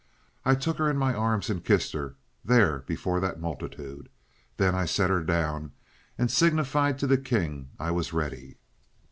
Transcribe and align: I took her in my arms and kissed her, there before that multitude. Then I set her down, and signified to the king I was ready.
I 0.43 0.55
took 0.55 0.79
her 0.79 0.89
in 0.89 0.97
my 0.97 1.13
arms 1.13 1.47
and 1.51 1.63
kissed 1.63 1.93
her, 1.93 2.15
there 2.43 2.79
before 2.87 3.19
that 3.19 3.39
multitude. 3.39 4.09
Then 4.57 4.73
I 4.73 4.85
set 4.85 5.11
her 5.11 5.21
down, 5.21 5.73
and 6.17 6.31
signified 6.31 6.97
to 6.97 7.05
the 7.05 7.19
king 7.19 7.69
I 7.79 7.91
was 7.91 8.11
ready. 8.11 8.57